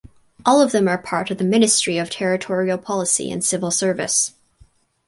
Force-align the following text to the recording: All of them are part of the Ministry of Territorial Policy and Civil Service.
All 0.47 0.59
of 0.61 0.71
them 0.71 0.87
are 0.87 0.97
part 0.97 1.29
of 1.29 1.37
the 1.37 1.43
Ministry 1.43 1.99
of 1.99 2.09
Territorial 2.09 2.79
Policy 2.79 3.31
and 3.31 3.43
Civil 3.45 3.69
Service. 3.69 4.33